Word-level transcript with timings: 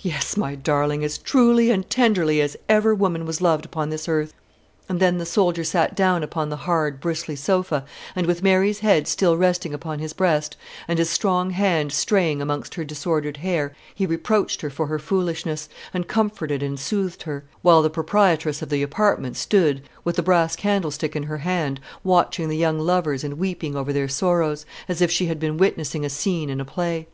"Yes, 0.00 0.36
my 0.36 0.54
darling, 0.54 1.02
as 1.04 1.16
truly 1.16 1.70
and 1.70 1.88
tenderly 1.88 2.42
as 2.42 2.54
ever 2.68 2.94
woman 2.94 3.24
was 3.24 3.40
loved 3.40 3.64
upon 3.64 3.88
this 3.88 4.06
earth." 4.10 4.34
And 4.90 5.00
then 5.00 5.16
the 5.16 5.24
soldier 5.24 5.64
sat 5.64 5.94
down 5.96 6.22
upon 6.22 6.50
the 6.50 6.56
hard 6.68 7.00
bristly 7.00 7.34
sofa, 7.34 7.86
and 8.14 8.26
with 8.26 8.42
Mary's 8.42 8.80
head 8.80 9.08
still 9.08 9.38
resting 9.38 9.72
upon 9.72 10.00
his 10.00 10.12
breast, 10.12 10.58
and 10.86 10.98
his 10.98 11.08
strong 11.08 11.48
hand 11.52 11.92
straying 11.92 12.42
amongst 12.42 12.74
her 12.74 12.84
disordered 12.84 13.38
hair, 13.38 13.74
he 13.94 14.04
reproached 14.04 14.60
her 14.60 14.68
for 14.68 14.86
her 14.88 14.98
foolishness, 14.98 15.70
and 15.94 16.06
comforted 16.08 16.62
and 16.62 16.78
soothed 16.78 17.22
her; 17.22 17.42
while 17.62 17.80
the 17.80 17.88
proprietress 17.88 18.60
of 18.60 18.68
the 18.68 18.82
apartment 18.82 19.34
stood, 19.34 19.80
with 20.04 20.16
the 20.16 20.22
brass 20.22 20.54
candlestick 20.56 21.16
in 21.16 21.22
her 21.22 21.38
hand, 21.38 21.80
watching 22.02 22.50
the 22.50 22.58
young 22.58 22.78
lovers 22.78 23.24
and 23.24 23.38
weeping 23.38 23.74
over 23.76 23.94
their 23.94 24.08
sorrows, 24.08 24.66
as 24.88 25.00
if 25.00 25.10
she 25.10 25.24
had 25.24 25.40
been 25.40 25.56
witnessing 25.56 26.04
a 26.04 26.10
scene 26.10 26.50
in 26.50 26.60
a 26.60 26.66
play. 26.66 27.06